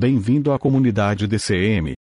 [0.00, 1.94] Bem-vindo à comunidade DCM.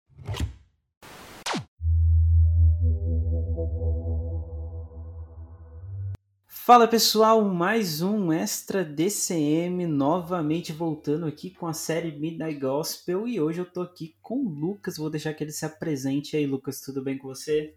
[6.45, 13.41] Fala pessoal, mais um Extra DCM, novamente voltando aqui com a série Midnight Gospel e
[13.41, 16.45] hoje eu tô aqui com o Lucas, vou deixar que ele se apresente E aí
[16.45, 17.73] Lucas, tudo bem com você?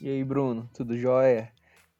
[0.00, 1.52] E aí, Bruno, tudo jóia?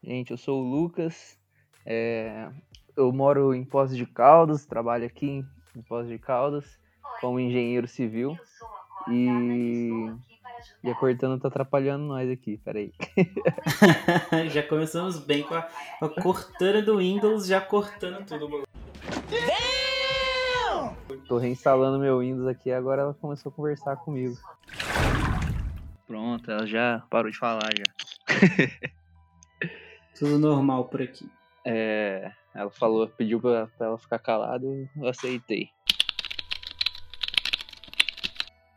[0.02, 1.38] Gente, eu sou o Lucas,
[1.84, 2.50] é,
[2.96, 5.44] eu moro em Poços de Caldas, trabalho aqui
[5.76, 6.87] em Poços de Caldas
[7.20, 8.38] como engenheiro civil
[9.08, 10.10] e,
[10.82, 12.92] e a Cortana tá atrapalhando nós aqui, peraí.
[14.50, 15.68] já começamos bem com a,
[16.00, 18.64] a Cortana do Windows, já cortando tudo.
[21.26, 24.36] Tô reinstalando meu Windows aqui agora ela começou a conversar comigo.
[26.06, 27.84] Pronto, ela já parou de falar já.
[30.18, 31.30] Tudo normal por aqui.
[31.64, 35.70] É, ela falou, pediu pra, pra ela ficar calada e eu aceitei.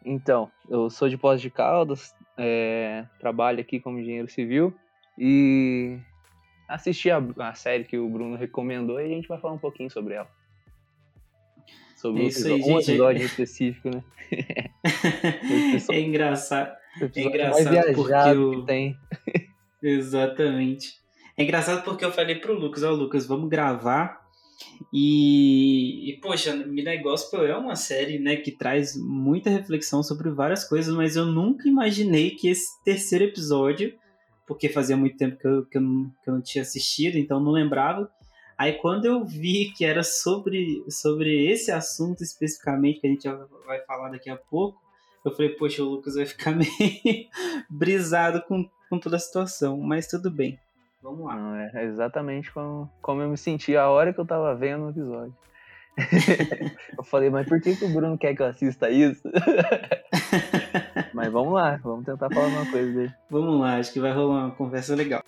[0.03, 4.73] Então, eu sou de Pós de Caldas, é, trabalho aqui como engenheiro civil
[5.17, 5.99] e
[6.67, 9.91] assisti a, a, série que o Bruno recomendou e a gente vai falar um pouquinho
[9.91, 10.29] sobre ela.
[11.95, 12.89] Sobre É um isso aí, episódio, um gente.
[12.89, 14.03] episódio específico, né?
[15.91, 18.97] é engraçado, episódio engraçado porque que tem.
[19.83, 20.99] Exatamente.
[21.37, 24.20] É engraçado porque eu falei pro Lucas, ó, Lucas, vamos gravar.
[24.91, 30.67] E, e poxa, Midnight Gospel é uma série, né, que traz muita reflexão sobre várias
[30.67, 33.93] coisas, mas eu nunca imaginei que esse terceiro episódio,
[34.45, 37.39] porque fazia muito tempo que eu, que eu, não, que eu não tinha assistido, então
[37.39, 38.11] não lembrava.
[38.57, 43.27] Aí quando eu vi que era sobre, sobre esse assunto especificamente, que a gente
[43.65, 44.79] vai falar daqui a pouco,
[45.23, 46.69] eu falei, poxa, o Lucas vai ficar meio
[47.69, 50.59] brisado com, com toda a situação, mas tudo bem.
[51.01, 51.35] Vamos lá.
[51.35, 54.89] Não, é exatamente como, como eu me senti a hora que eu tava vendo o
[54.89, 55.35] episódio.
[56.97, 59.21] eu falei, mas por que, que o Bruno quer que eu assista isso?
[61.13, 63.13] mas vamos lá, vamos tentar falar uma coisa dele.
[63.29, 65.21] Vamos lá, acho que vai rolar uma conversa legal.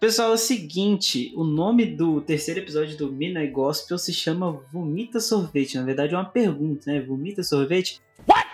[0.00, 5.20] Pessoal, é o seguinte, o nome do terceiro episódio do Midnight Gospel se chama Vomita
[5.20, 5.76] Sorvete.
[5.78, 7.00] Na verdade é uma pergunta, né?
[7.00, 8.00] Vomita Sorvete?
[8.28, 8.48] What?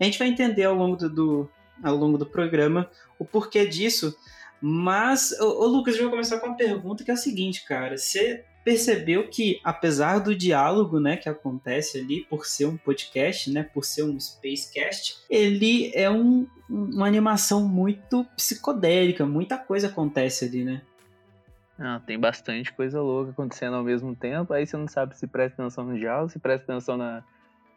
[0.00, 1.48] A gente vai entender ao longo do, do-
[1.82, 2.88] ao longo do programa
[3.18, 4.16] o porquê disso.
[4.60, 7.96] Mas, ô, ô Lucas, eu vou começar com uma pergunta que é o seguinte, cara.
[7.96, 13.62] Você percebeu que, apesar do diálogo, né, que acontece ali, por ser um podcast, né,
[13.62, 20.64] por ser um spacecast, ele é um, uma animação muito psicodélica, muita coisa acontece ali,
[20.64, 20.82] né?
[21.78, 25.62] Não, tem bastante coisa louca acontecendo ao mesmo tempo, aí você não sabe se presta
[25.62, 27.22] atenção no diálogo, se presta atenção na,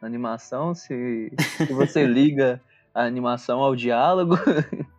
[0.02, 2.60] na animação, se, se você liga
[2.96, 4.36] a animação ao diálogo.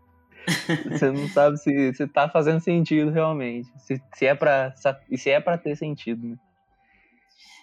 [0.90, 3.68] você não sabe se, se tá fazendo sentido realmente.
[3.78, 4.74] Se, se é pra,
[5.10, 6.36] e se é pra ter sentido, né?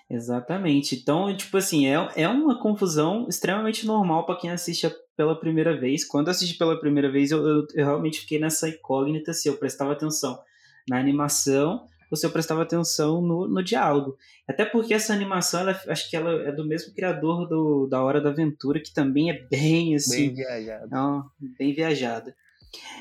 [0.09, 0.95] Exatamente.
[0.95, 6.05] Então, tipo assim, é, é uma confusão extremamente normal para quem assiste pela primeira vez.
[6.05, 9.57] Quando eu assisti pela primeira vez, eu, eu, eu realmente fiquei nessa incógnita se eu
[9.57, 10.39] prestava atenção
[10.87, 14.17] na animação ou se eu prestava atenção no, no diálogo.
[14.47, 18.21] Até porque essa animação, ela, acho que ela é do mesmo criador do, da Hora
[18.21, 20.27] da Aventura, que também é bem assim.
[20.27, 20.95] Bem viajado.
[21.43, 22.35] É bem viajada.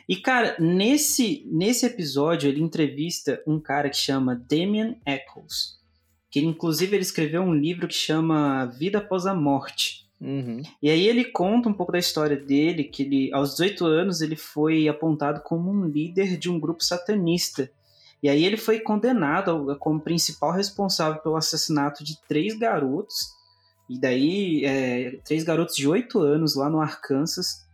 [0.09, 5.77] E, cara, nesse, nesse episódio ele entrevista um cara que chama Damien Eccles.
[6.31, 10.07] Que inclusive ele escreveu um livro que chama Vida Após a Morte.
[10.21, 10.63] Uhum.
[10.83, 14.37] E aí ele conta um pouco da história dele, que ele, aos 18 anos ele
[14.37, 17.71] foi apontado como um líder de um grupo satanista.
[18.23, 23.35] E aí ele foi condenado como principal responsável pelo assassinato de três garotos.
[23.89, 27.66] E daí, é, três garotos de 8 anos lá no Arkansas.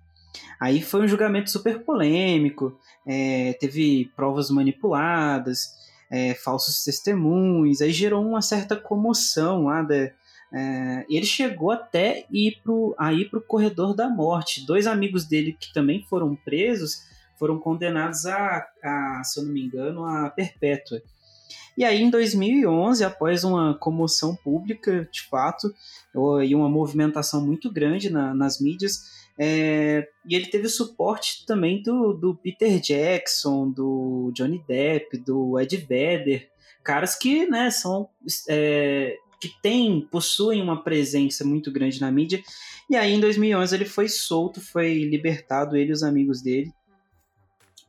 [0.60, 5.74] Aí foi um julgamento super polêmico, é, teve provas manipuladas,
[6.10, 9.82] é, falsos testemunhos, aí gerou uma certa comoção lá
[10.54, 14.66] é, ele chegou até ir pro, a ir para o corredor da morte.
[14.66, 19.64] Dois amigos dele que também foram presos foram condenados a, a, se eu não me
[19.64, 21.02] engano, a perpétua.
[21.76, 25.74] E aí, em 2011, após uma comoção pública, de fato,
[26.46, 31.82] e uma movimentação muito grande na, nas mídias, é, e ele teve o suporte também
[31.82, 36.50] do, do Peter Jackson, do Johnny Depp, do Ed Vedder,
[36.82, 38.08] caras que né, são
[38.48, 42.40] é, que tem, possuem uma presença muito grande na mídia.
[42.88, 46.72] E aí, em 2011, ele foi solto, foi libertado, ele e os amigos dele.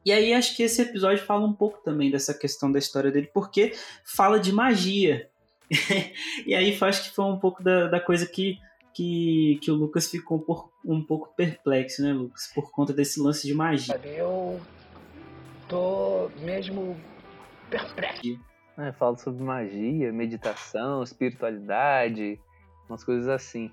[0.04, 3.30] E aí, acho que esse episódio fala um pouco também dessa questão da história dele,
[3.32, 3.74] porque
[4.04, 5.30] fala de magia.
[6.48, 8.58] e aí, acho que foi um pouco da, da coisa que,
[8.94, 12.52] que, que o Lucas ficou por, um pouco perplexo, né, Lucas?
[12.54, 14.00] Por conta desse lance de magia.
[14.04, 14.62] Eu
[15.68, 16.96] tô mesmo
[17.70, 18.40] perplexo.
[18.78, 22.40] É, fala sobre magia, meditação, espiritualidade,
[22.90, 23.72] umas coisas assim.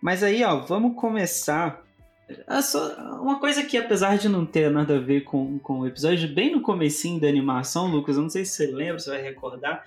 [0.00, 1.82] Mas aí, ó, vamos começar.
[2.28, 2.58] É
[3.20, 6.52] uma coisa que, apesar de não ter nada a ver com, com o episódio, bem
[6.52, 9.84] no comecinho da animação, Lucas, eu não sei se você lembra, você vai recordar,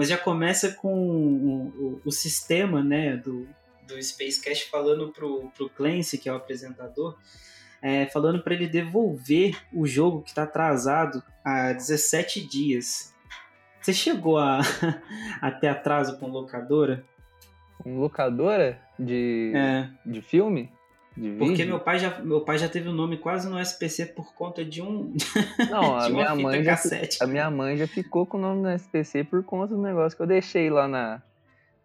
[0.00, 3.46] mas já começa com o, o, o sistema, né, do,
[3.86, 7.18] do Spacecast falando pro, pro Clancy, que é o apresentador,
[7.82, 13.14] é, falando para ele devolver o jogo que está atrasado há 17 dias.
[13.78, 14.60] Você chegou a,
[15.38, 17.04] a ter atraso com locadora?
[17.76, 20.72] Com locadora de, É, de filme?
[21.38, 24.64] Porque meu pai, já, meu pai já teve o nome quase no SPC por conta
[24.64, 25.12] de um
[25.68, 26.78] Não, a de uma minha, mãe já,
[27.20, 30.22] a minha mãe já ficou com o nome no SPC por conta do negócio que
[30.22, 31.22] eu deixei lá na.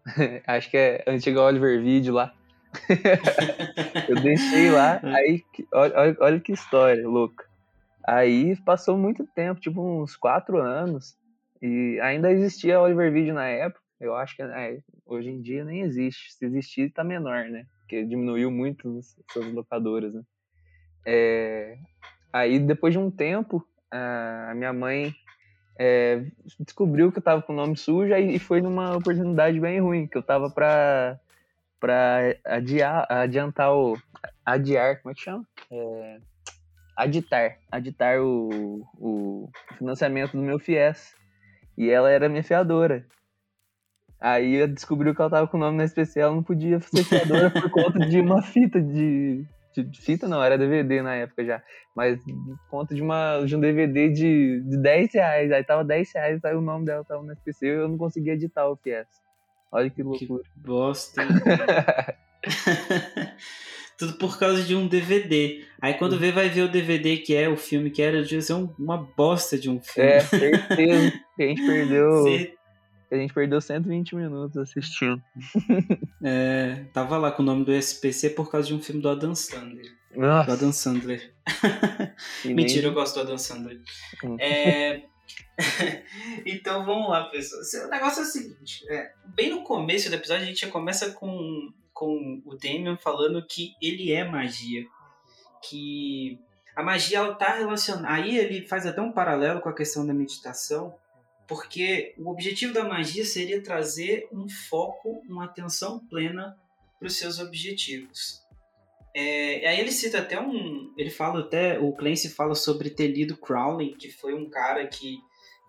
[0.46, 2.32] Acho que é antiga Oliver Video lá.
[4.08, 7.44] eu deixei lá, aí que- olha, olha, olha que história louca.
[8.06, 11.16] Aí passou muito tempo, tipo uns quatro anos,
[11.60, 13.80] e ainda existia Oliver Video na época.
[14.00, 16.32] Eu acho que é, hoje em dia nem existe.
[16.34, 17.64] Se existir, tá menor, né?
[17.86, 20.22] Porque diminuiu muito as suas locadoras, né?
[21.06, 21.78] É,
[22.36, 25.14] Aí, depois de um tempo, a minha mãe
[25.78, 26.22] é,
[26.60, 30.18] descobriu que eu tava com o nome sujo e foi numa oportunidade bem ruim, que
[30.18, 31.18] eu tava pra,
[31.80, 33.96] pra adiar, adiantar o.
[34.44, 35.46] Adiar, como é que chama?
[35.70, 36.18] É,
[36.94, 37.56] aditar.
[37.72, 39.48] Aditar o, o
[39.78, 41.14] financiamento do meu FIES.
[41.78, 43.06] E ela era minha fiadora.
[44.20, 47.04] Aí eu descobriu que ela tava com o nome na SPC, ela não podia ser
[47.04, 51.44] fiadora por conta de uma fita de, de- de Fita não, era DVD na época
[51.44, 51.62] já.
[51.94, 55.52] Mas por conta de, uma, de um DVD de, de 10 reais.
[55.52, 58.32] Aí tava 10 reais, aí o nome dela tava no SPC e eu não conseguia
[58.32, 59.06] editar o FIES.
[59.70, 60.42] Olha que loucura.
[60.56, 61.22] Bosta.
[61.22, 61.28] hein?
[63.98, 65.64] Tudo por causa de um DVD.
[65.80, 68.52] Aí quando vê, vai ver o DVD que é o filme que era, devia ser
[68.52, 70.10] um- uma bosta de um filme.
[70.10, 72.10] É, certeza que a gente perdeu.
[72.22, 72.52] Você-
[73.10, 75.22] A gente perdeu 120 minutos assistindo.
[76.22, 79.34] é, tava lá com o nome do SPC por causa de um filme do Adam
[79.34, 79.92] Sandler.
[80.12, 81.32] Do Nossa, Adam Sandler.
[82.44, 83.80] e nem- Mentira, eu gosto do Adam Sandler.
[84.24, 84.36] Hum.
[84.40, 85.02] É,
[86.44, 87.86] então vamos lá, pessoal.
[87.86, 91.10] O negócio é o seguinte: é, bem no começo do episódio, a gente já começa
[91.12, 94.84] com, com o Damien falando que ele é magia.
[95.68, 96.38] Que
[96.74, 98.12] a magia ela tá relacionada.
[98.12, 100.94] Aí ele faz até um paralelo com a questão da meditação,
[101.46, 106.56] porque o objetivo da magia seria trazer um foco, uma atenção plena
[106.98, 108.44] para os seus objetivos.
[109.14, 110.92] É, aí ele cita até um.
[110.96, 111.78] Ele fala até.
[111.78, 115.18] O Clancy fala sobre ter lido Crowley, que foi um cara que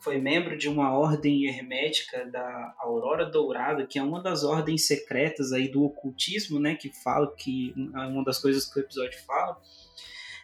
[0.01, 5.53] foi membro de uma ordem hermética da Aurora Dourada, que é uma das ordens secretas
[5.53, 6.75] aí do ocultismo, né?
[6.75, 7.73] Que fala que.
[7.95, 9.62] é Uma das coisas que o episódio fala.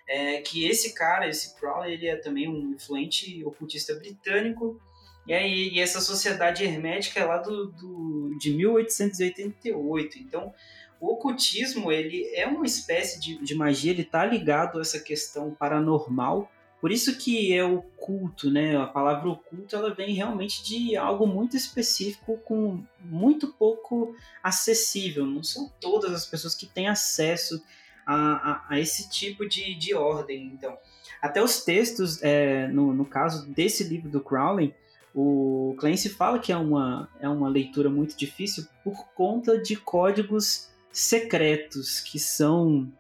[0.08, 4.80] É que esse cara, esse Crowley, ele é também um influente ocultista britânico.
[5.26, 10.20] E aí, e essa sociedade hermética é lá do, do, de 1888.
[10.20, 10.54] Então,
[11.00, 15.52] o ocultismo ele é uma espécie de, de magia, ele está ligado a essa questão
[15.52, 16.52] paranormal.
[16.82, 18.76] Por isso que é oculto, né?
[18.76, 25.26] A palavra oculto ela vem realmente de algo muito específico, com muito pouco acessível.
[25.26, 27.64] Não são todas as pessoas que têm acesso
[28.06, 30.48] a, a, a esse tipo de, de ordem.
[30.48, 30.78] Então,
[31.22, 34.76] até os textos, é, no, no caso desse livro do Crowley,
[35.14, 40.70] o Clancy fala que é uma, é uma leitura muito difícil por conta de códigos
[40.92, 42.92] secretos que são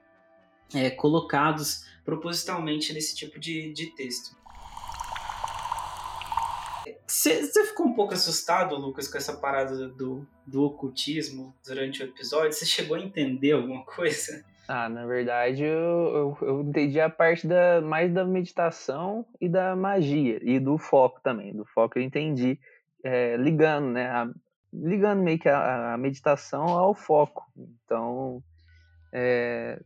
[0.73, 4.35] é, colocados propositalmente nesse tipo de, de texto.
[7.07, 12.53] Você ficou um pouco assustado, Lucas, com essa parada do, do ocultismo durante o episódio?
[12.53, 14.43] Você chegou a entender alguma coisa?
[14.67, 19.75] Ah, na verdade, eu, eu, eu entendi a parte da, mais da meditação e da
[19.75, 21.53] magia, e do foco também.
[21.53, 22.57] Do foco eu entendi,
[23.03, 24.09] é, ligando, né?
[24.09, 24.31] a-
[24.71, 27.43] ligando meio que a, a meditação ao foco.
[27.57, 28.41] Então,
[29.15, 29.79] é,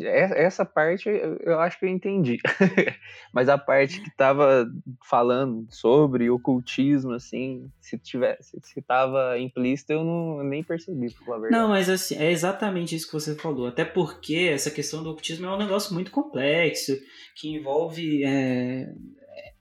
[0.00, 2.38] é- essa parte eu, acho que eu entendi.
[3.32, 4.66] Mas a parte que tava
[5.08, 11.52] falando sobre ocultismo, assim, se tivesse, se tava implícito, eu não nem percebi, por verdade.
[11.52, 13.68] Não, mas assim, é exatamente isso que você falou.
[13.68, 16.92] Até porque essa questão do ocultismo é um negócio muito complexo,
[17.36, 18.92] que envolve é,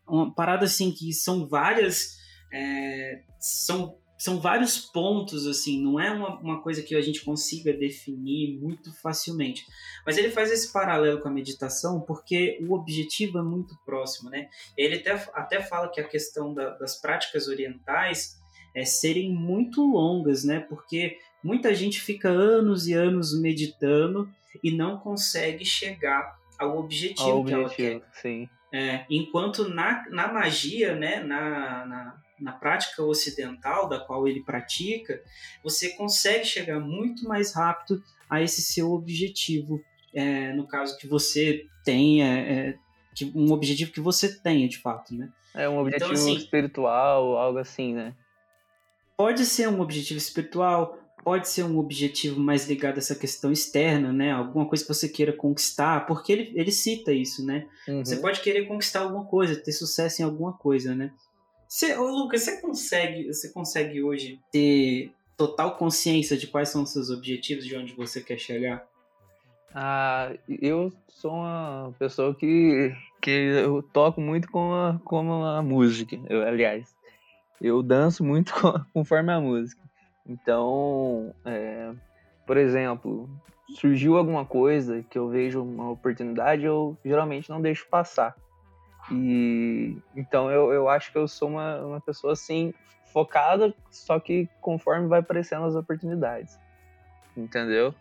[0.07, 2.17] uma parada assim que são várias.
[2.51, 7.73] é, são são vários pontos, assim, não é uma, uma coisa que a gente consiga
[7.73, 9.65] definir muito facilmente.
[10.05, 14.47] Mas ele faz esse paralelo com a meditação porque o objetivo é muito próximo, né?
[14.77, 18.39] Ele até, até fala que a questão da, das práticas orientais
[18.75, 20.59] é serem muito longas, né?
[20.59, 24.29] Porque muita gente fica anos e anos meditando
[24.63, 28.21] e não consegue chegar ao objetivo, Ao que ela objetivo, quer.
[28.21, 28.49] sim.
[28.71, 35.21] É, enquanto na, na magia, né, na, na, na prática ocidental da qual ele pratica,
[35.63, 39.81] você consegue chegar muito mais rápido a esse seu objetivo.
[40.13, 42.75] É, no caso que você tenha, é,
[43.15, 45.29] que, um objetivo que você tenha de fato, né?
[45.53, 48.13] É um objetivo assim- espiritual, algo assim, né?
[49.15, 54.11] Pode ser um objetivo espiritual, pode ser um objetivo mais ligado a essa questão externa,
[54.11, 54.31] né?
[54.31, 57.67] Alguma coisa que você queira conquistar, porque ele, ele cita isso, né?
[57.87, 58.03] Uhum.
[58.03, 61.11] Você pode querer conquistar alguma coisa, ter sucesso em alguma coisa, né?
[61.71, 66.91] Você, ô Lucas, você consegue, você consegue hoje ter total consciência de quais são os
[66.91, 68.85] seus objetivos, de onde você quer chegar?
[69.73, 76.19] Ah, eu sou uma pessoa que, que eu toco muito com a, com a música,
[76.29, 76.93] eu, aliás.
[77.61, 79.81] Eu danço muito com- conforme a música.
[80.27, 81.93] Então, é,
[82.45, 83.29] por exemplo,
[83.79, 88.35] surgiu alguma coisa que eu vejo uma oportunidade, eu geralmente não deixo passar.
[89.11, 92.73] E então eu, eu acho que eu sou uma, uma pessoa assim,
[93.11, 96.57] focada, só que conforme vai aparecendo as oportunidades.
[97.35, 97.93] Entendeu?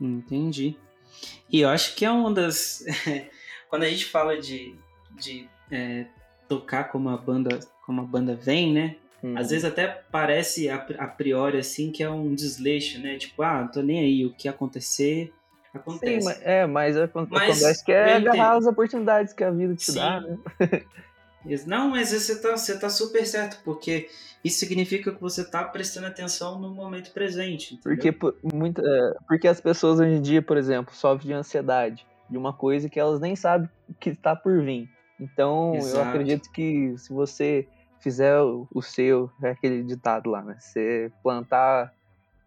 [0.00, 0.76] Entendi.
[1.50, 2.84] E eu acho que é uma das.
[3.68, 4.74] Quando a gente fala de,
[5.12, 6.06] de é,
[6.48, 8.96] tocar como a banda como a banda vem, né?
[9.22, 9.36] Hum.
[9.36, 13.18] Às vezes até parece a, a priori assim que é um desleixo, né?
[13.18, 15.32] Tipo, ah, não tô nem aí, o que acontecer,
[15.78, 16.20] acontece.
[16.20, 19.74] Sim, mas, é, mas, Mas acontece que é eu agarrar as oportunidades que a vida
[19.74, 19.98] te Sim.
[19.98, 20.38] dá, né?
[21.66, 24.08] Não, mas você tá, você tá super certo, porque
[24.44, 27.74] isso significa que você tá prestando atenção no momento presente.
[27.74, 28.12] entendeu?
[28.12, 32.36] Porque, muita, é, porque as pessoas hoje em dia, por exemplo, sofrem de ansiedade de
[32.36, 34.88] uma coisa que elas nem sabem que está por vir.
[35.18, 36.08] Então, eu Exato.
[36.08, 37.66] acredito que se você
[38.00, 40.56] fizer o, o seu, é aquele ditado lá, né?
[40.58, 41.92] Você plantar,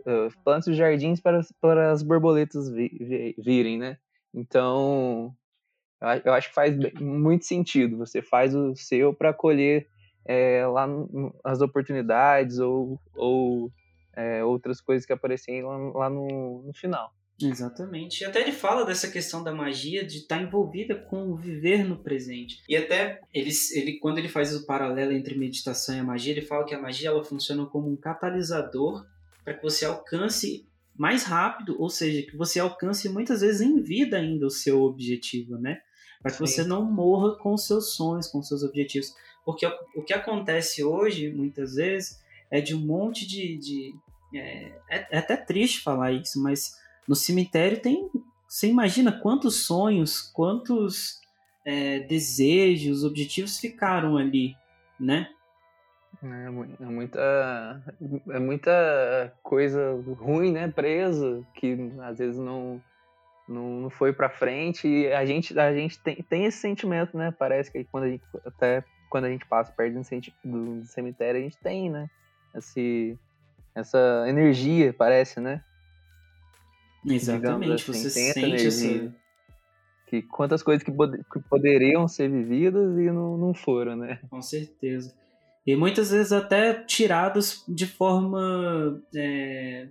[0.05, 3.97] uh, planta os jardins para, para as borboletas vi- vi- virem, né?
[4.33, 5.35] Então,
[6.25, 7.97] eu acho que faz muito sentido.
[7.97, 9.87] Você faz o seu para colher
[10.25, 10.87] é, lá
[11.43, 13.71] as oportunidades ou, ou
[14.15, 17.13] é, outras coisas que aparecem lá, lá no, no final.
[17.41, 18.21] Exatamente.
[18.21, 21.97] E até ele fala dessa questão da magia de estar envolvida com o viver no
[21.97, 22.61] presente.
[22.69, 26.65] E até ele, ele quando ele faz o paralelo entre meditação e magia, ele fala
[26.65, 29.05] que a magia ela funciona como um catalisador
[29.43, 34.17] para que você alcance mais rápido, ou seja, que você alcance muitas vezes em vida
[34.17, 35.81] ainda o seu objetivo, né?
[36.21, 36.45] Para que Sim.
[36.45, 39.13] você não morra com os seus sonhos, com os seus objetivos.
[39.43, 43.57] Porque o, o que acontece hoje, muitas vezes, é de um monte de.
[43.57, 43.93] de
[44.35, 46.75] é, é- é até triste falar isso, mas
[47.07, 48.09] no cemitério tem.
[48.47, 51.19] Você imagina quantos sonhos, quantos
[51.65, 54.55] é, desejos, objetivos ficaram ali,
[54.99, 55.29] né?
[56.23, 57.83] É, é muita,
[58.29, 60.69] é muita coisa ruim, né?
[60.69, 62.81] Presa, que às vezes não,
[63.47, 64.87] não, não foi pra frente.
[64.87, 67.33] E a gente, a gente tem, tem esse sentimento, né?
[67.37, 69.99] Parece que quando a gente, até quando a gente passa perto
[70.43, 72.09] do, cemitério, a gente tem, né?
[72.55, 73.17] Esse,
[73.75, 75.61] essa energia, parece, né?
[77.05, 79.13] Exatamente, assim, você sente essa.
[80.07, 80.91] Que quantas coisas que
[81.49, 84.19] poderiam ser vividas e não, não foram, né?
[84.29, 85.13] Com certeza.
[85.65, 89.01] E muitas vezes até tirados de forma.
[89.15, 89.87] É,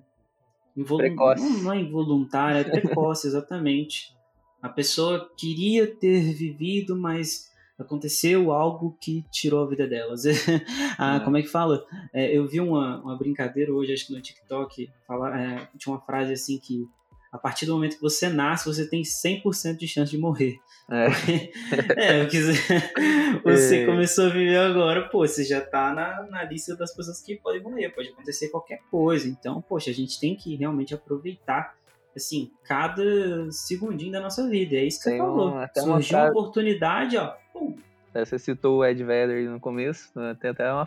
[0.74, 1.42] Precoce.
[1.42, 4.14] Não, não é involuntária, é precoce, exatamente.
[4.60, 10.24] A pessoa queria ter vivido, mas aconteceu algo que tirou a vida delas.
[10.98, 11.20] ah, É.
[11.20, 11.84] Como é que fala?
[12.12, 16.00] É, eu vi uma, uma brincadeira hoje, acho que no TikTok, falar, é, tinha uma
[16.00, 16.86] frase assim que
[17.32, 20.58] a partir do momento que você nasce, você tem 100% de chance de morrer.
[20.90, 21.06] É.
[21.96, 22.38] É, porque
[23.44, 23.86] você É.
[23.86, 27.62] começou a viver agora, pô, você já tá na, na lista das pessoas que podem
[27.62, 29.28] morrer, pode acontecer qualquer coisa.
[29.28, 31.74] Então, poxa, a gente tem que realmente aproveitar,
[32.14, 34.76] assim, cada segundinho da nossa vida.
[34.76, 35.48] É isso que você Tem falou.
[35.50, 37.76] um- uma Surgiu uma oportunidade, ó, pum,
[38.14, 40.36] É, Você citou o Ed Vedder no começo, né?
[40.38, 40.86] tem até uma,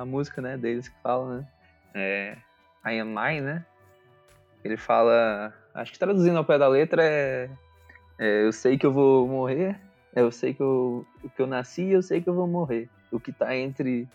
[0.00, 1.48] a música né, deles que fala, né?
[1.94, 2.36] É,
[2.84, 3.64] I am mine, né?
[4.62, 7.50] Ele fala, acho que traduzindo ao pé da letra é,
[8.18, 9.78] é, eu sei que eu vou morrer,
[10.14, 12.88] é, eu sei que eu, que eu nasci e eu sei que eu vou morrer.
[13.12, 14.08] O que tá entre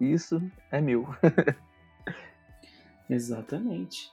[0.00, 1.06] isso é meu.
[3.10, 4.12] Exatamente.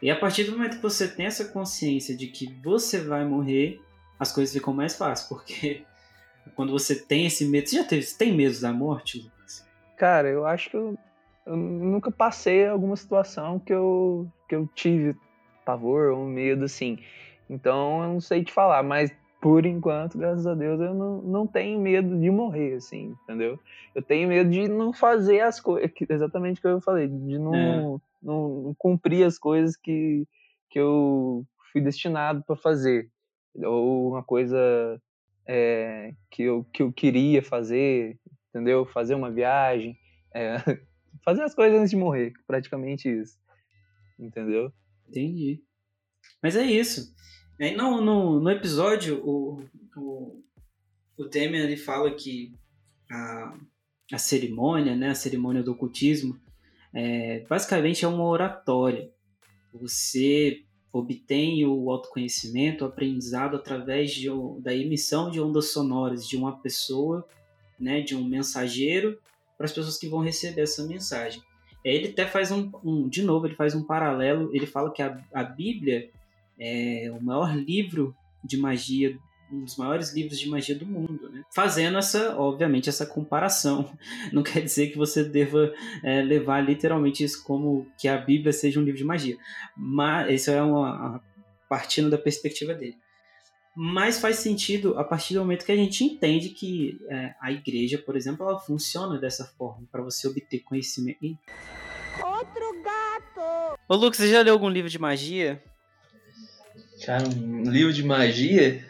[0.00, 3.80] E a partir do momento que você tem essa consciência de que você vai morrer,
[4.18, 5.84] as coisas ficam mais fáceis, porque
[6.56, 7.68] quando você tem esse medo.
[7.68, 9.64] Você já teve, você tem medo da morte, Lucas?
[9.96, 10.98] Cara, eu acho que eu,
[11.46, 15.16] eu nunca passei alguma situação que eu, que eu tive
[15.64, 16.98] pavor ou medo, assim.
[17.48, 21.46] Então, eu não sei te falar, mas por enquanto, graças a Deus, eu não, não
[21.48, 23.58] tenho medo de morrer, assim, entendeu?
[23.92, 27.54] Eu tenho medo de não fazer as coisas, exatamente o que eu falei, de não,
[27.54, 27.76] é.
[27.82, 30.24] não, não, cumprir as coisas que,
[30.70, 33.10] que eu fui destinado para fazer.
[33.56, 35.02] Ou uma coisa
[35.44, 38.16] é, que, eu, que eu queria fazer,
[38.48, 38.86] entendeu?
[38.86, 39.98] Fazer uma viagem,
[40.32, 40.56] é,
[41.24, 43.36] fazer as coisas antes de morrer, praticamente isso,
[44.20, 44.72] entendeu?
[45.12, 45.62] Entendi.
[46.42, 47.14] Mas é isso.
[47.60, 49.62] Aí no, no, no episódio, o,
[49.94, 50.42] o,
[51.18, 52.54] o Temer ele fala que
[53.10, 53.58] a,
[54.12, 56.40] a cerimônia, né, a cerimônia do ocultismo,
[56.94, 59.10] é, basicamente é uma oratória.
[59.74, 64.28] Você obtém o autoconhecimento, o aprendizado através de,
[64.60, 67.26] da emissão de ondas sonoras de uma pessoa,
[67.78, 69.18] né, de um mensageiro,
[69.56, 71.42] para as pessoas que vão receber essa mensagem.
[71.84, 75.18] Ele até faz um, um, de novo, ele faz um paralelo, ele fala que a,
[75.32, 76.10] a Bíblia
[76.58, 79.18] é o maior livro de magia,
[79.52, 81.42] um dos maiores livros de magia do mundo, né?
[81.54, 83.90] Fazendo essa, obviamente, essa comparação.
[84.32, 85.72] Não quer dizer que você deva
[86.02, 89.36] é, levar literalmente isso como que a Bíblia seja um livro de magia,
[89.76, 91.22] mas isso é uma,
[91.68, 92.96] partindo da perspectiva dele.
[93.74, 97.96] Mas faz sentido a partir do momento que a gente entende que é, a igreja,
[97.96, 101.38] por exemplo, ela funciona dessa forma para você obter conhecimento.
[102.22, 103.78] Outro gato!
[103.88, 105.62] Ô Lucas, você já leu algum livro de magia?
[107.04, 108.84] Cara, um livro de magia?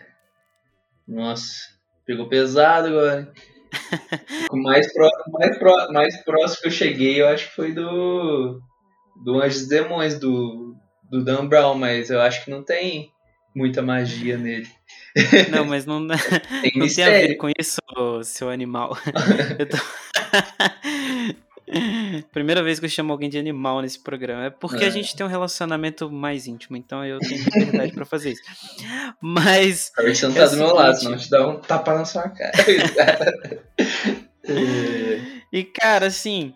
[1.06, 1.70] Nossa,
[2.04, 3.32] pegou pesado agora.
[4.50, 8.60] o mais, pró mais, pró mais próximo que eu cheguei, eu acho que foi do.
[9.24, 10.74] Do Anjos e Demônios, do,
[11.08, 13.12] do Dan Brown, mas eu acho que não tem
[13.54, 14.68] muita magia nele.
[15.50, 16.06] Não, mas não,
[16.62, 17.78] tem, não tem a ver com isso,
[18.24, 18.96] seu animal.
[19.70, 19.76] Tô...
[22.32, 24.46] Primeira vez que eu chamo alguém de animal nesse programa.
[24.46, 24.86] É porque é.
[24.86, 28.42] a gente tem um relacionamento mais íntimo, então eu tenho liberdade pra fazer isso.
[29.20, 29.90] Mas.
[29.96, 32.28] A gente não tá é do meu lado, senão te dá um tapa na sua
[32.28, 32.52] cara.
[35.52, 36.54] e, cara, assim.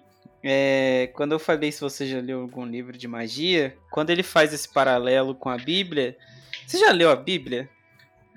[0.49, 4.53] É, quando eu falei se você já leu algum livro de magia, quando ele faz
[4.53, 6.17] esse paralelo com a Bíblia.
[6.67, 7.69] Você já leu a Bíblia?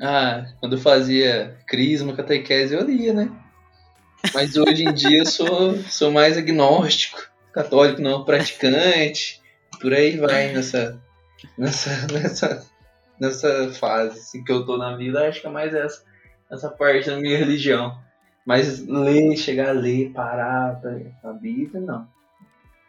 [0.02, 3.30] Ah, quando eu fazia crisma, catequese, eu lia, né?
[4.34, 9.42] Mas hoje em dia eu sou, sou mais agnóstico, católico não praticante,
[9.82, 11.02] por aí vai nessa,
[11.58, 12.68] nessa, nessa,
[13.20, 16.04] nessa fase assim, que eu tô na vida, acho que é mais essa,
[16.52, 17.98] essa parte da minha religião.
[18.46, 20.82] Mas ler, chegar a ler, parar
[21.24, 22.08] a Bíblia, não.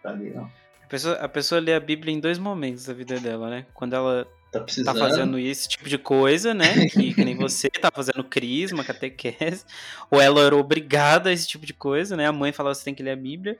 [0.02, 0.50] Pra ler, não.
[0.82, 3.66] A pessoa, a pessoa lê a Bíblia em dois momentos da vida dela, né?
[3.74, 6.86] Quando ela tá, tá fazendo esse tipo de coisa, né?
[6.86, 9.64] Que, que nem você tá fazendo crisma, catequese,
[10.10, 12.26] ou ela era obrigada a esse tipo de coisa, né?
[12.26, 13.58] A mãe falava você tem que ler a Bíblia,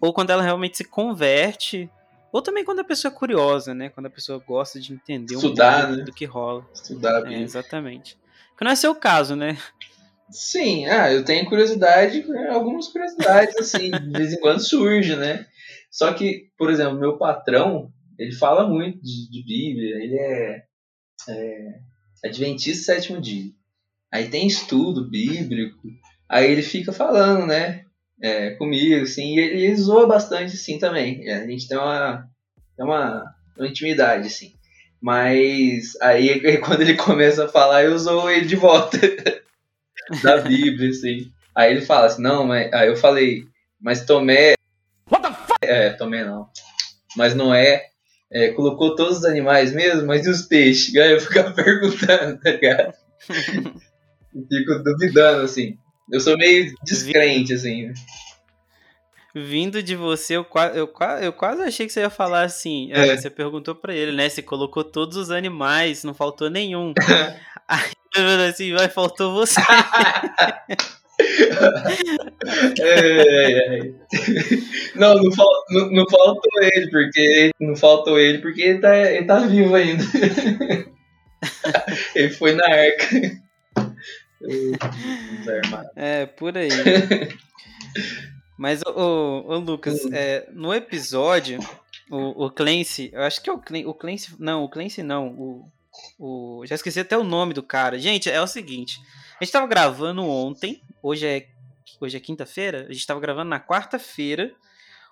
[0.00, 1.90] ou quando ela realmente se converte,
[2.32, 3.88] ou também quando a pessoa é curiosa, né?
[3.88, 6.04] Quando a pessoa gosta de entender Estudar, um pouco né?
[6.04, 6.66] do que rola.
[6.74, 7.38] Estudar a Bíblia.
[7.38, 8.16] É, exatamente.
[8.56, 9.56] Que não é seu caso, né?
[10.30, 15.46] Sim, ah, eu tenho curiosidade, algumas curiosidades, assim, de vez em quando surge, né?
[15.90, 20.62] Só que, por exemplo, meu patrão, ele fala muito de, de Bíblia, ele é,
[21.28, 21.80] é
[22.24, 23.52] Adventista sétimo dia.
[24.12, 25.88] Aí tem estudo bíblico,
[26.28, 27.84] aí ele fica falando, né,
[28.20, 31.28] é, comigo, assim, e ele, zoa bastante, assim, também.
[31.28, 32.28] É, a gente tem uma,
[32.76, 33.24] tem uma,
[33.56, 34.52] uma intimidade, assim.
[35.00, 38.98] Mas aí quando ele começa a falar, eu zoo ele de volta
[40.22, 41.30] da Bíblia, assim.
[41.54, 43.44] Aí ele fala assim, não, mas aí eu falei,
[43.80, 44.54] mas Tomé.
[45.10, 45.58] What the fuck?
[45.62, 46.48] É, Tomé não.
[47.16, 47.88] Mas Noé
[48.30, 50.94] é, colocou todos os animais mesmo, mas e os peixes?
[50.96, 52.94] Aí eu fico perguntando, tá ligado?
[53.26, 55.78] fico duvidando, assim.
[56.10, 57.92] Eu sou meio descrente, assim.
[59.34, 62.90] Vindo de você, eu, eu, eu quase achei que você ia falar assim.
[62.92, 63.16] É.
[63.16, 64.28] Você perguntou pra ele, né?
[64.28, 66.92] Você colocou todos os animais, não faltou nenhum.
[67.68, 67.92] Aí
[68.48, 69.60] assim, vai, faltou você.
[72.80, 73.92] é, é.
[74.94, 77.50] Não, não, fal, não, não, faltou ele, porque.
[77.60, 80.04] Não faltou ele porque ele tá, ele tá vivo ainda.
[82.14, 83.06] ele foi na arca.
[85.96, 86.68] É, por aí.
[88.56, 90.10] Mas, ô, ô Lucas, hum.
[90.12, 91.60] é, no episódio,
[92.10, 95.28] o, o Clancy, eu acho que é o Clancy, o Clancy não, o Clancy não,
[95.28, 95.72] o,
[96.18, 97.98] o, já esqueci até o nome do cara.
[97.98, 99.00] Gente, é o seguinte,
[99.40, 101.48] a gente tava gravando ontem, hoje é,
[102.00, 104.52] hoje é quinta-feira, a gente tava gravando na quarta-feira,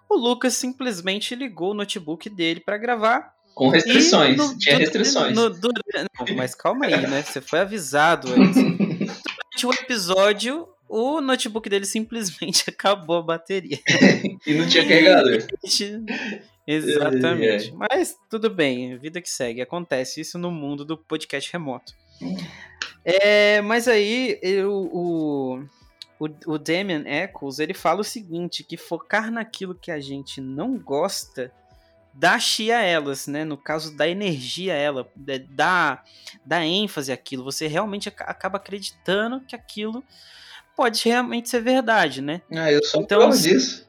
[0.09, 3.35] o Lucas simplesmente ligou o notebook dele para gravar.
[3.55, 5.35] Com restrições, no, tinha restrições.
[5.35, 7.23] No, não, mas calma aí, né?
[7.23, 8.63] Você foi avisado antes.
[8.63, 13.79] Durante o episódio, o notebook dele simplesmente acabou a bateria.
[14.47, 15.39] e não tinha carregador.
[16.67, 17.73] Exatamente.
[17.73, 19.63] Mas tudo bem, vida que segue.
[19.63, 21.95] Acontece isso no mundo do podcast remoto.
[23.05, 25.65] É, mas aí eu, o,
[26.19, 30.79] o, o Damian Eccles ele fala o seguinte: que focar naquilo que a gente não
[30.79, 31.53] gosta
[32.17, 33.45] dá chi a elas, né?
[33.45, 35.09] No caso, da energia a ela,
[35.51, 36.03] dá,
[36.45, 37.45] dá ênfase àquilo.
[37.45, 40.03] Você realmente acaba acreditando que aquilo
[40.75, 42.41] pode realmente ser verdade, né?
[42.51, 43.87] Ah, eu sou então, prova disso.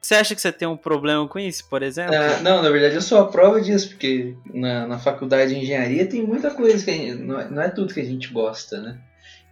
[0.00, 2.14] Você acha que você tem um problema com isso, por exemplo?
[2.14, 6.06] Ah, não, na verdade eu sou a prova disso, porque na, na faculdade de engenharia
[6.06, 8.98] tem muita coisa que gente, não, é, não é tudo que a gente gosta, né?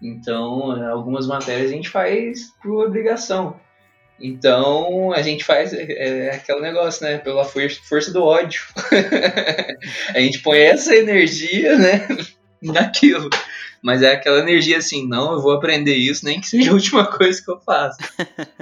[0.03, 3.59] Então, algumas matérias a gente faz por obrigação.
[4.21, 7.19] Então a gente faz é, é, aquele negócio, né?
[7.19, 8.63] Pela força, força do ódio.
[10.15, 12.09] a gente põe essa energia, né?
[12.63, 13.29] Naquilo.
[13.83, 17.07] Mas é aquela energia assim, não, eu vou aprender isso, nem que seja a última
[17.07, 17.99] coisa que eu faço.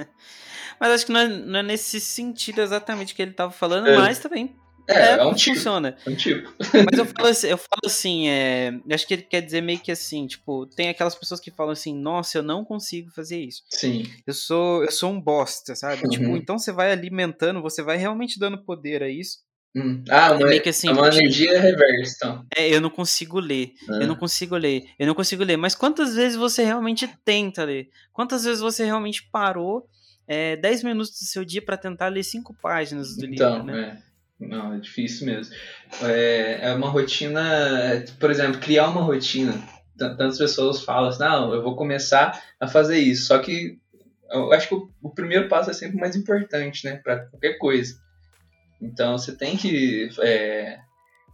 [0.79, 3.97] mas acho que não é, não é, nesse sentido exatamente que ele estava falando, é.
[3.97, 4.55] mas também
[4.89, 5.57] é, é, é um tipo.
[5.57, 5.97] Funciona.
[6.07, 6.53] É um tipo.
[6.59, 9.93] Mas eu falo assim, eu falo assim é, acho que ele quer dizer meio que
[9.93, 13.63] assim, tipo, tem aquelas pessoas que falam assim, nossa, eu não consigo fazer isso.
[13.71, 14.05] Sim.
[14.27, 16.03] Eu sou, eu sou um bosta, sabe?
[16.05, 16.11] Uhum.
[16.11, 19.39] Tipo, então você vai alimentando, você vai realmente dando poder a isso.
[19.77, 20.05] Hum.
[20.09, 22.47] Ah, é meio que assim, é uma tipo, energia reversa, então.
[22.57, 23.73] É, eu não consigo ler.
[23.91, 23.99] Ah.
[24.03, 24.85] Eu não consigo ler.
[24.99, 25.57] Eu não consigo ler.
[25.57, 27.89] Mas quantas vezes você realmente tenta ler?
[28.13, 29.89] Quantas vezes você realmente parou
[30.29, 34.01] é, 10 minutos do seu dia para tentar ler cinco páginas do então, livro, né?
[34.01, 34.14] É.
[34.39, 35.55] Não, é difícil mesmo.
[36.03, 39.55] É, é uma rotina, por exemplo, criar uma rotina.
[39.97, 43.27] Tantas pessoas falam assim, não, eu vou começar a fazer isso.
[43.27, 43.79] Só que
[44.31, 46.97] eu acho que o, o primeiro passo é sempre mais importante, né?
[46.97, 47.99] Para qualquer coisa.
[48.81, 50.09] Então você tem que.
[50.21, 50.79] É,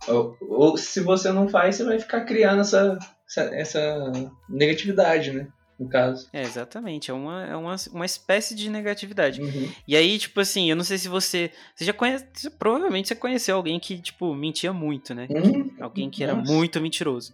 [0.06, 4.12] ou, ou, se você não faz, você vai ficar criando essa, essa, essa
[4.48, 5.48] negatividade, né?
[5.80, 6.28] No caso.
[6.30, 7.10] É, exatamente.
[7.10, 9.40] É uma, é uma, uma espécie de negatividade.
[9.40, 9.72] Uhum.
[9.88, 11.50] E aí, tipo assim, eu não sei se você.
[11.74, 12.26] Você já conhece.
[12.58, 15.26] Provavelmente você conheceu alguém que, tipo, mentia muito, né?
[15.30, 15.74] Uhum.
[15.80, 16.52] Alguém que era Nossa.
[16.52, 17.32] muito mentiroso.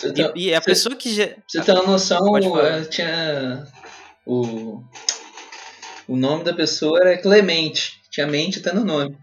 [0.00, 1.28] Tá, e, e, a você, pessoa que já.
[1.44, 3.66] Você tem uma noção, eh, tinha.
[4.24, 4.80] O.
[6.06, 8.00] O nome da pessoa era Clemente.
[8.12, 9.18] Tinha mente até no nome.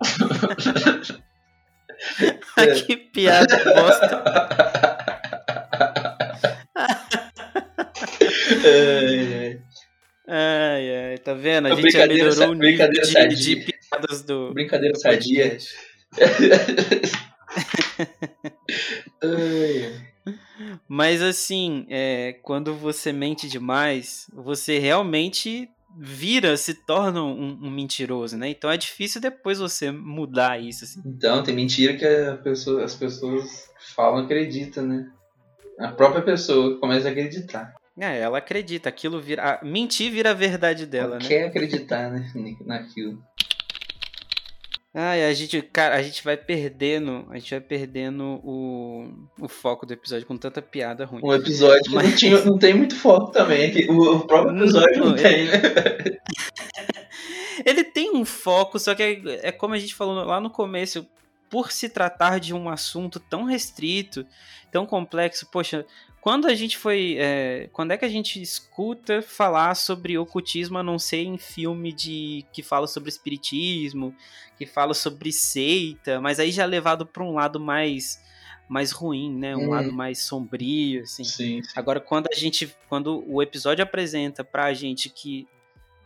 [2.86, 4.48] que piada bosta.
[8.64, 9.60] ai,
[10.28, 11.10] ai.
[11.10, 11.68] ai, tá vendo?
[11.68, 14.52] A gente já melhorou o nível de, de, piadas do.
[14.52, 15.58] Brincadeira do sadia.
[20.88, 28.36] Mas assim, é, quando você mente demais, você realmente vira, se torna um, um, mentiroso,
[28.36, 28.48] né?
[28.48, 30.84] Então é difícil depois você mudar isso.
[30.84, 31.02] Assim.
[31.04, 35.10] Então, tem mentira que pessoa, as pessoas falam acreditam, né?
[35.78, 37.74] A própria pessoa começa a acreditar.
[37.98, 39.60] É, ela acredita, aquilo vira.
[39.62, 41.26] mentir vira a verdade dela, né?
[41.26, 42.30] Quer acreditar, né?
[42.64, 43.22] Naquilo.
[44.94, 49.08] Ai, a gente, cara, a gente vai perdendo, a gente vai perdendo o,
[49.40, 51.22] o foco do episódio com tanta piada ruim.
[51.24, 52.04] Um episódio Mas...
[52.04, 55.62] não, tinha, não tem muito foco também, o, o próprio episódio não, não tem, né?
[57.64, 61.06] Ele tem um foco, só que é, é como a gente falou lá no começo,
[61.48, 64.26] por se tratar de um assunto tão restrito,
[64.70, 65.86] tão complexo, poxa,
[66.22, 67.16] quando a gente foi.
[67.18, 71.92] É, quando é que a gente escuta falar sobre ocultismo a não ser em filme
[71.92, 74.14] de que fala sobre espiritismo,
[74.56, 78.22] que fala sobre seita, mas aí já levado para um lado mais
[78.68, 79.56] mais ruim, né?
[79.56, 79.70] Um hum.
[79.70, 81.24] lado mais sombrio, assim.
[81.24, 81.60] Sim.
[81.74, 82.72] Agora, quando a gente.
[82.88, 85.48] Quando o episódio apresenta pra gente que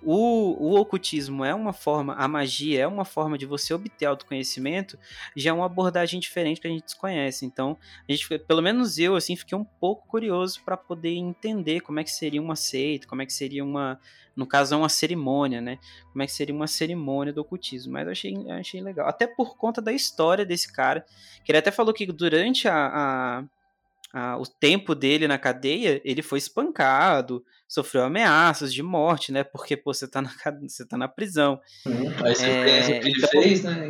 [0.08, 4.96] o, o ocultismo é uma forma, a magia é uma forma de você obter autoconhecimento,
[5.34, 7.44] já é uma abordagem diferente que a gente desconhece.
[7.44, 7.76] Então,
[8.08, 12.04] a gente, pelo menos eu, assim, fiquei um pouco curioso para poder entender como é
[12.04, 13.98] que seria uma seita, como é que seria uma,
[14.36, 15.80] no caso, é uma cerimônia, né?
[16.12, 17.92] Como é que seria uma cerimônia do ocultismo.
[17.94, 19.08] Mas eu achei, eu achei legal.
[19.08, 21.04] Até por conta da história desse cara,
[21.44, 23.44] que ele até falou que durante a, a
[24.18, 29.42] ah, o tempo dele na cadeia, ele foi espancado, sofreu ameaças de morte, né?
[29.44, 30.30] Porque pô, você tá na,
[30.66, 31.60] você tá na prisão.
[31.86, 33.88] Hum, aí você é, o que ele então, fez, né?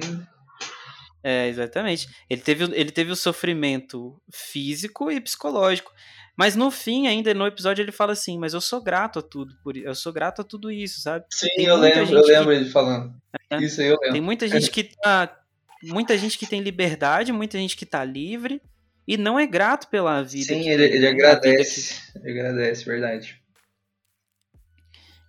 [1.22, 2.08] É, exatamente.
[2.30, 5.92] Ele teve, ele teve o sofrimento físico e psicológico.
[6.36, 9.56] Mas no fim, ainda no episódio, ele fala assim: Mas eu sou grato a tudo,
[9.62, 11.24] por eu sou grato a tudo isso, sabe?
[11.30, 12.56] Sim, eu lembro, eu lembro que...
[12.56, 13.14] ele falando.
[13.50, 14.12] É, isso aí eu lembro.
[14.12, 15.36] Tem muita gente que tá.
[15.82, 18.62] Muita gente que tem liberdade, muita gente que tá livre,
[19.06, 20.46] e não é grato pela vida.
[20.46, 22.00] Sim, ele, ele agradece.
[22.22, 23.40] Ele agradece, verdade.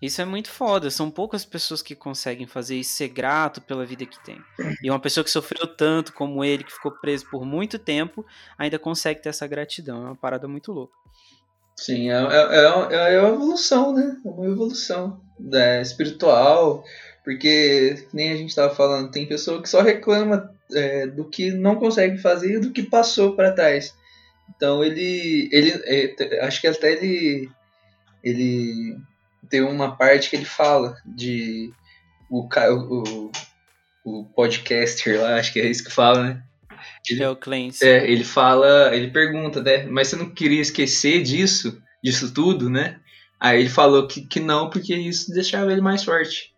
[0.02, 0.92] Isso é muito foda.
[0.92, 4.40] São poucas pessoas que conseguem fazer isso, ser grato pela vida que tem.
[4.84, 8.26] E uma pessoa que sofreu tanto como ele, que ficou preso por muito tempo,
[8.58, 10.04] ainda consegue ter essa gratidão.
[10.04, 10.94] É uma parada muito louca.
[11.76, 14.18] Sim, é, é, é, é uma evolução, né?
[14.26, 16.84] É uma evolução da espiritual,
[17.24, 21.76] porque nem a gente estava falando, tem pessoa que só reclama é, do que não
[21.76, 23.96] consegue fazer e do que passou para trás.
[24.56, 27.50] Então ele, ele é, acho que até ele,
[28.24, 28.98] ele
[29.50, 31.72] tem uma parte que ele fala de
[32.30, 33.32] o, o,
[34.06, 36.44] o podcaster lá, acho que é isso que fala, né?
[37.10, 37.86] Ele, é o Clancy.
[37.86, 39.86] É, ele fala, ele pergunta, né?
[39.86, 43.00] Mas você não queria esquecer disso, disso tudo, né?
[43.40, 46.54] Aí ele falou que, que não, porque isso deixava ele mais forte.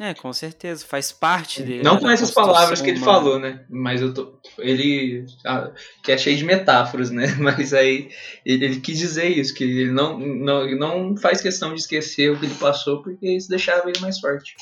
[0.00, 1.84] É, com certeza, faz parte dele.
[1.84, 3.12] Não né, com essas palavras que ele humana.
[3.12, 3.64] falou, né?
[3.70, 4.40] Mas eu tô.
[4.58, 5.24] Ele.
[5.46, 5.70] Ah,
[6.02, 7.26] que é cheio de metáforas, né?
[7.38, 8.10] Mas aí
[8.44, 12.38] ele, ele, quis dizer isso, que ele não, não, não faz questão de esquecer o
[12.38, 14.56] que ele passou, porque isso deixava ele mais forte.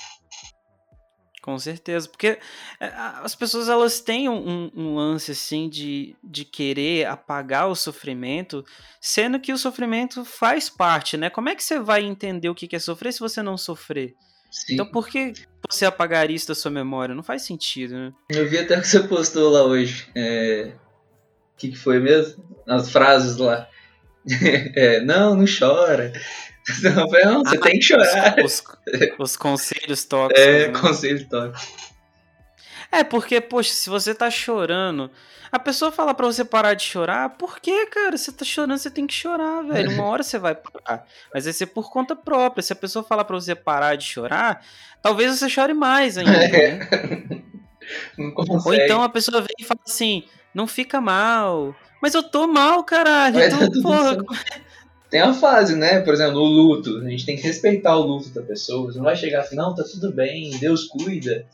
[1.40, 2.38] Com certeza, porque
[2.78, 2.86] é,
[3.22, 8.64] as pessoas elas têm um, um, lance assim de, de querer apagar o sofrimento,
[9.00, 11.30] sendo que o sofrimento faz parte, né?
[11.30, 14.14] Como é que você vai entender o que é sofrer se você não sofrer?
[14.52, 14.74] Sim.
[14.74, 15.32] Então por que
[15.68, 17.14] você apagaria isso da sua memória?
[17.14, 18.12] Não faz sentido, né?
[18.28, 20.06] Eu vi até que você postou lá hoje.
[20.14, 20.72] É...
[21.54, 22.44] O que, que foi mesmo?
[22.68, 23.66] As frases lá.
[24.76, 26.12] É, não, não chora.
[26.80, 28.36] Não, não você ah, tem que chorar.
[28.38, 28.62] Os,
[29.18, 30.40] os conselhos tóxicos.
[30.40, 30.78] É, né?
[30.78, 31.91] conselhos tóxicos.
[32.92, 35.10] É, porque, poxa, se você tá chorando,
[35.50, 38.18] a pessoa fala para você parar de chorar, por que, cara?
[38.18, 39.92] Você tá chorando, você tem que chorar, velho.
[39.92, 41.06] Uma hora você vai parar.
[41.32, 42.62] Mas vai ser por conta própria.
[42.62, 44.62] Se a pessoa falar para você parar de chorar,
[45.02, 46.32] talvez você chore mais ainda.
[46.32, 46.76] É.
[46.76, 47.42] Né?
[48.64, 50.24] Ou então a pessoa vem e fala assim:
[50.54, 51.74] não fica mal.
[52.00, 53.40] Mas eu tô mal, caralho.
[53.40, 54.16] Então, porra.
[55.08, 56.00] Tem uma fase, né?
[56.00, 56.98] Por exemplo, o luto.
[56.98, 58.90] A gente tem que respeitar o luto da pessoa.
[58.90, 61.46] Você não vai chegar assim, não, tá tudo bem, Deus cuida.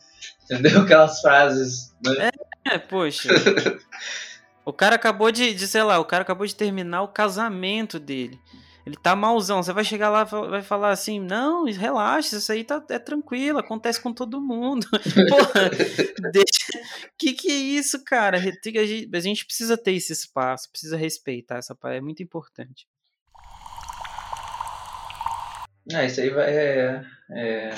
[0.49, 0.81] Entendeu?
[0.83, 1.93] Aquelas frases.
[2.05, 2.29] Né?
[2.65, 3.29] É, poxa.
[4.65, 8.39] o cara acabou de, de, sei lá, o cara acabou de terminar o casamento dele.
[8.85, 9.61] Ele tá malzão.
[9.61, 13.59] Você vai chegar lá e vai falar assim: não, relaxa, isso aí tá, é tranquilo,
[13.59, 14.87] acontece com todo mundo.
[15.29, 15.69] Porra,
[16.31, 16.87] deixa.
[17.17, 18.37] Que que é isso, cara?
[18.37, 22.87] A gente precisa ter esse espaço, precisa respeitar essa parte, é muito importante.
[25.93, 26.49] Ah, isso aí vai.
[26.51, 27.69] É, é...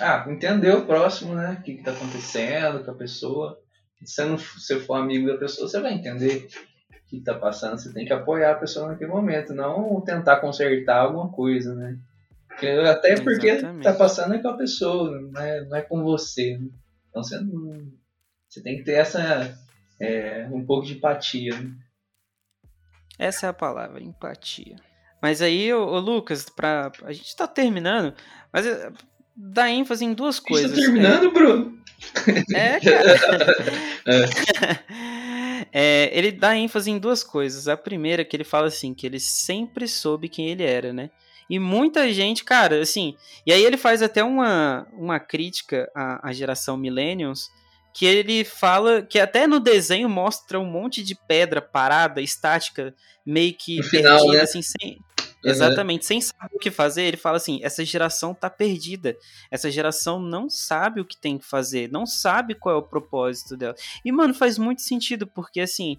[0.00, 1.56] Ah, entender o próximo, né?
[1.58, 3.60] O que, está acontecendo com a pessoa.
[4.04, 6.48] Se você, não, se for amigo da pessoa, você vai entender
[6.90, 7.78] o que está passando.
[7.78, 11.98] Você tem que apoiar a pessoa naquele momento, não tentar consertar alguma coisa, né?
[12.90, 16.58] Até porque está passando é com a pessoa, não é, não é com você.
[16.58, 16.68] Né?
[17.08, 17.86] Então você, não,
[18.48, 19.56] você tem que ter essa.
[20.00, 21.56] É, um pouco de empatia.
[21.56, 21.72] Né?
[23.18, 24.76] Essa é a palavra, empatia.
[25.20, 28.14] Mas aí, ô, ô Lucas, pra, a gente tá terminando,
[28.52, 28.64] mas
[29.38, 30.72] dá ênfase em duas coisas.
[30.72, 31.78] Tá terminando, é, Bruno?
[32.54, 34.04] É, cara.
[35.72, 36.10] é.
[36.12, 37.68] ele dá ênfase em duas coisas.
[37.68, 41.10] A primeira é que ele fala assim, que ele sempre soube quem ele era, né?
[41.48, 43.14] E muita gente, cara, assim.
[43.46, 47.48] E aí ele faz até uma, uma crítica à, à geração Millennials,
[47.94, 53.54] que ele fala que até no desenho mostra um monte de pedra parada, estática, meio
[53.54, 54.40] que no perdida, final, né?
[54.42, 54.98] assim, sem.
[55.44, 59.16] Exatamente, sem saber o que fazer, ele fala assim: essa geração tá perdida.
[59.50, 63.56] Essa geração não sabe o que tem que fazer, não sabe qual é o propósito
[63.56, 63.74] dela.
[64.04, 65.98] E, mano, faz muito sentido, porque assim,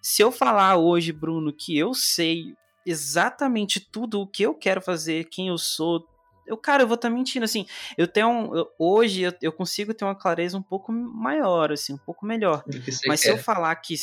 [0.00, 2.54] se eu falar hoje, Bruno, que eu sei
[2.86, 6.06] exatamente tudo o que eu quero fazer, quem eu sou,
[6.46, 9.52] eu, cara, eu vou estar tá mentindo, assim, eu tenho um, eu, hoje eu, eu,
[9.52, 12.62] consigo ter uma clareza um pouco maior, assim, um pouco melhor,
[13.06, 13.28] mas quer.
[13.28, 13.94] se eu falar que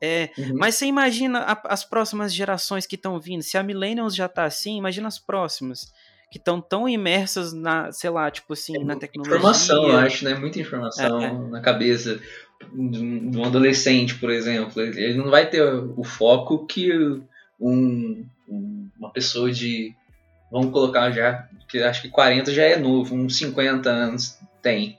[0.00, 0.56] é, uhum.
[0.58, 3.42] mas você imagina a, as próximas gerações que estão vindo.
[3.42, 5.92] Se a Millennials já tá assim, imagina as próximas
[6.30, 9.36] que estão tão imersas na, sei lá, tipo assim, é, na tecnologia.
[9.36, 10.34] Informação, eu acho, né?
[10.34, 11.32] Muita informação é, é.
[11.32, 12.20] na cabeça
[12.72, 14.82] de um adolescente, por exemplo.
[14.82, 16.90] Ele não vai ter o foco que
[17.60, 18.26] um,
[18.98, 19.94] uma pessoa de,
[20.50, 24.98] vamos colocar já, que acho que 40 já é novo, uns 50 anos tem,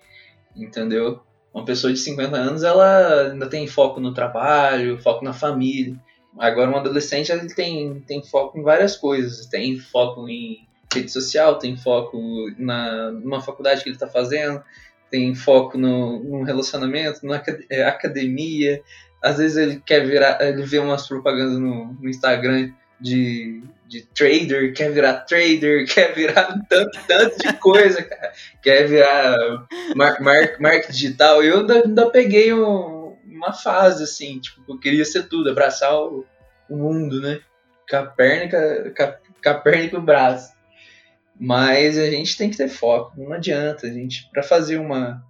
[0.56, 1.22] entendeu?
[1.56, 5.96] Uma pessoa de 50 anos, ela ainda tem foco no trabalho, foco na família.
[6.38, 9.46] Agora, um adolescente, ele tem, tem foco em várias coisas.
[9.46, 12.20] Tem foco em rede social, tem foco
[12.58, 14.62] na numa faculdade que ele está fazendo,
[15.10, 18.82] tem foco no, no relacionamento, na é, academia.
[19.24, 24.74] Às vezes ele quer virar, ele vê umas propagandas no, no Instagram de de trader,
[24.74, 28.34] quer virar trader, quer virar tanto, tanto de coisa, cara.
[28.62, 29.38] Quer virar
[29.96, 31.44] mar, mar, marketing digital.
[31.44, 36.26] Eu ainda, ainda peguei um, uma fase, assim, tipo, eu queria ser tudo, abraçar o,
[36.70, 37.40] o mundo, né?
[37.90, 38.92] Com a perna,
[39.42, 40.54] com a, perna e com o braço.
[41.40, 43.88] Mas a gente tem que ter foco, não adianta.
[43.88, 45.24] A gente, para fazer uma,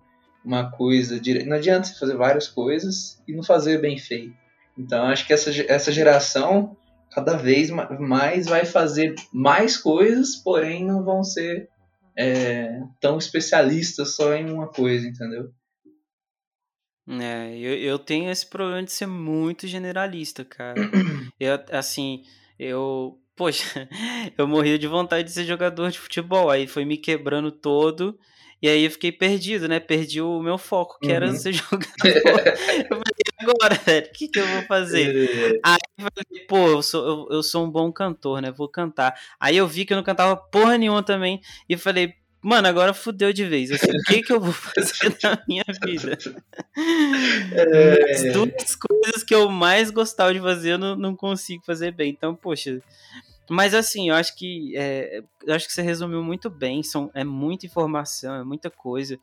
[0.44, 4.34] uma coisa direita, não adianta você fazer várias coisas e não fazer bem feito.
[4.78, 6.78] Então acho que essa, essa geração
[7.15, 11.69] cada vez mais vai fazer mais coisas, porém não vão ser
[12.17, 15.49] é, tão especialistas só em uma coisa, entendeu?
[17.08, 20.75] É, eu, eu tenho esse problema de ser muito generalista, cara.
[21.39, 22.23] Eu, assim,
[22.58, 23.19] eu.
[23.36, 23.89] Poxa,
[24.38, 26.49] eu morria de vontade de ser jogador de futebol.
[26.49, 28.17] Aí foi me quebrando todo.
[28.65, 29.80] E aí eu fiquei perdido, né?
[29.80, 31.13] Perdi o meu foco, que uhum.
[31.13, 31.86] era ser jogador.
[32.04, 35.30] eu falei, agora, velho, o que, que eu vou fazer?
[35.30, 35.60] É.
[35.63, 38.49] Aí eu falei, pô, eu sou, eu, eu sou um bom cantor, né?
[38.49, 39.13] Vou cantar.
[39.39, 41.41] Aí eu vi que eu não cantava porra nenhuma também.
[41.69, 43.69] E falei, mano, agora fudeu de vez.
[43.69, 46.17] Assim, o que, que eu vou fazer na minha vida?
[47.51, 48.13] É...
[48.13, 52.10] As duas coisas que eu mais gostava de fazer, eu não, não consigo fazer bem.
[52.10, 52.82] Então, poxa.
[53.49, 56.84] Mas assim, eu acho que é, eu acho que você resumiu muito bem.
[56.84, 59.19] São, é muita informação, é muita coisa.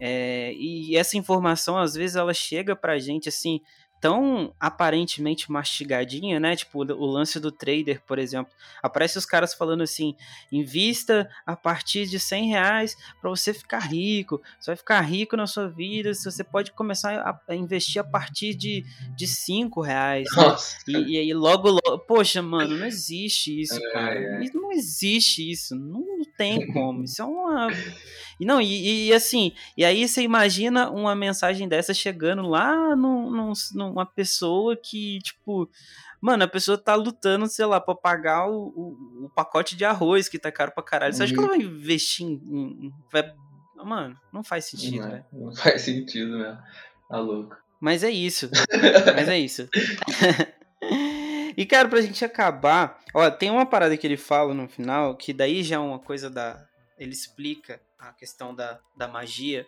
[0.00, 3.60] É, e essa informação, às vezes, ela chega pra gente assim
[4.02, 6.56] tão aparentemente mastigadinha, né?
[6.56, 8.52] Tipo, o lance do trader, por exemplo.
[8.82, 10.16] Aparece os caras falando assim:
[10.50, 14.42] invista a partir de 100 reais para você ficar rico.
[14.58, 16.12] Você vai ficar rico na sua vida.
[16.12, 18.84] Você pode começar a, investir a partir de,
[19.16, 20.28] de 5 reais.
[20.36, 20.56] Né?
[20.88, 22.00] E, e, aí logo, logo.
[22.00, 24.40] Poxa, mano, não existe isso, cara.
[24.52, 25.76] Não existe isso.
[25.76, 27.04] Não tem como.
[27.04, 27.68] Isso é uma.
[28.40, 33.30] E não, e, e, assim, e aí você imagina uma mensagem dessa chegando lá num,
[33.30, 35.68] num, numa pessoa que, tipo,
[36.20, 40.28] mano, a pessoa tá lutando, sei lá, pra pagar o, o, o pacote de arroz
[40.28, 41.12] que tá caro pra caralho.
[41.12, 41.24] Você uhum.
[41.24, 42.92] acha que ela vai investir em.
[43.12, 43.32] Vai...
[43.76, 45.24] Mano, não faz sentido, não, né?
[45.32, 46.58] Não faz sentido, né?
[47.08, 47.56] Tá louco.
[47.80, 48.48] Mas é isso.
[49.16, 49.68] Mas é isso.
[51.62, 55.32] e, cara, pra gente acabar, ó, tem uma parada que ele fala no final, que
[55.32, 56.66] daí já é uma coisa da.
[56.98, 59.64] Ele explica a questão da, da magia,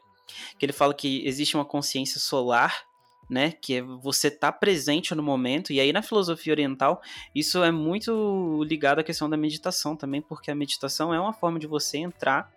[0.59, 2.85] que ele fala que existe uma consciência solar,
[3.30, 7.00] né, que é você tá presente no momento, e aí na filosofia oriental,
[7.33, 11.61] isso é muito ligado à questão da meditação também, porque a meditação é uma forma
[11.61, 12.52] de você entrar,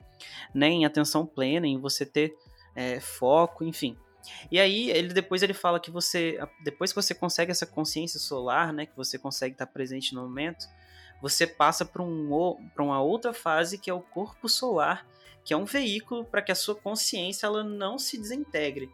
[0.52, 2.36] né, em atenção plena, em você ter
[2.76, 3.96] é, foco, enfim.
[4.52, 8.74] E aí ele depois ele fala que você, depois que você consegue essa consciência solar,
[8.74, 10.68] né, que você consegue estar presente no momento,
[11.22, 12.30] você passa para um,
[12.78, 15.06] uma outra fase que é o corpo solar,
[15.44, 18.90] que é um veículo para que a sua consciência ela não se desintegre.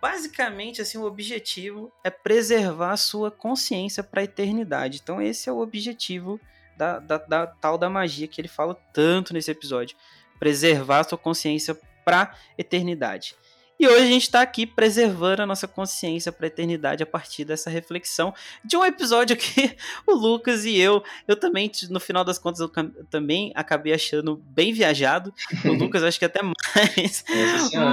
[0.00, 5.00] Basicamente, assim, o objetivo é preservar a sua consciência para a eternidade.
[5.02, 6.40] Então, esse é o objetivo
[6.76, 9.96] da, da, da, tal da magia que ele fala tanto nesse episódio.
[10.38, 13.36] Preservar a sua consciência para a eternidade.
[13.82, 17.44] E hoje a gente está aqui preservando a nossa consciência para a eternidade a partir
[17.44, 18.32] dessa reflexão
[18.64, 22.70] de um episódio que o Lucas e eu, eu também, no final das contas, eu
[23.10, 25.34] também acabei achando bem viajado.
[25.64, 27.24] O Lucas acho que até mais.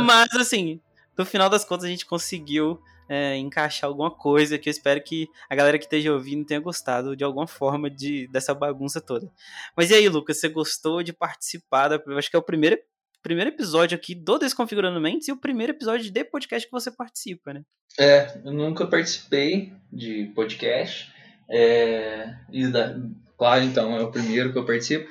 [0.06, 0.80] Mas assim,
[1.18, 5.28] no final das contas a gente conseguiu é, encaixar alguma coisa que eu espero que
[5.50, 9.28] a galera que esteja ouvindo tenha gostado de alguma forma de, dessa bagunça toda.
[9.76, 11.88] Mas e aí, Lucas, você gostou de participar?
[11.88, 12.78] Da, eu acho que é o primeiro
[13.22, 17.54] primeiro episódio aqui do Desconfigurando Mentes e o primeiro episódio de podcast que você participa,
[17.54, 17.62] né?
[18.00, 21.12] É, eu nunca participei de podcast.
[21.50, 22.34] É,
[22.72, 22.96] da,
[23.38, 25.10] claro, então, é o primeiro que eu participo.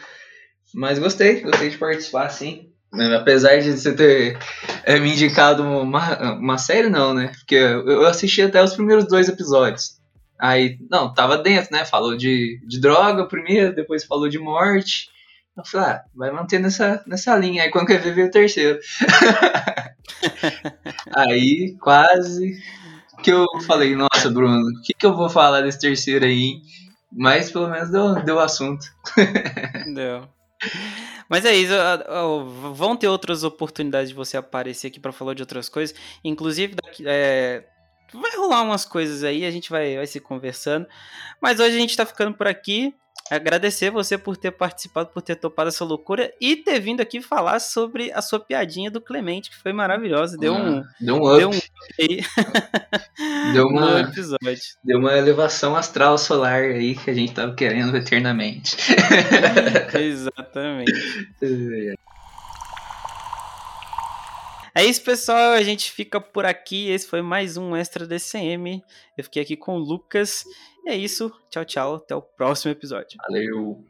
[0.74, 2.72] Mas gostei, gostei de participar, sim.
[3.16, 4.38] Apesar de você ter
[4.84, 7.32] é, me indicado uma, uma série, não, né?
[7.38, 9.98] Porque eu assisti até os primeiros dois episódios.
[10.40, 11.84] Aí, não, tava dentro, né?
[11.84, 15.10] Falou de, de droga primeiro, depois falou de morte.
[15.58, 17.64] Eu falei, ah, vai manter nessa, nessa linha.
[17.64, 18.78] Aí quando quer ver, veio o terceiro.
[21.12, 22.56] aí quase
[23.24, 26.62] que eu falei, nossa, Bruno, o que, que eu vou falar desse terceiro aí?
[27.10, 28.86] Mas pelo menos deu, deu assunto.
[29.92, 30.28] deu.
[31.28, 31.72] Mas é isso,
[32.74, 35.96] vão ter outras oportunidades de você aparecer aqui para falar de outras coisas.
[36.22, 37.64] Inclusive, é,
[38.14, 40.86] vai rolar umas coisas aí, a gente vai, vai se conversando.
[41.40, 42.94] Mas hoje a gente tá ficando por aqui
[43.30, 47.60] agradecer você por ter participado, por ter topado essa loucura e ter vindo aqui falar
[47.60, 50.36] sobre a sua piadinha do Clemente, que foi maravilhosa.
[50.36, 50.84] Deu ah, um.
[51.00, 51.38] Deu um up.
[51.38, 51.52] Deu, um
[52.00, 53.52] aí.
[53.52, 54.00] deu uma.
[54.00, 54.62] episódio.
[54.82, 58.76] Deu uma elevação astral solar aí que a gente tava querendo eternamente.
[59.94, 60.92] Exatamente.
[64.78, 65.54] É isso, pessoal.
[65.54, 66.88] A gente fica por aqui.
[66.88, 68.80] Esse foi mais um Extra DCM.
[69.16, 70.44] Eu fiquei aqui com o Lucas.
[70.86, 71.32] É isso.
[71.50, 71.94] Tchau, tchau.
[71.96, 73.18] Até o próximo episódio.
[73.26, 73.84] Valeu.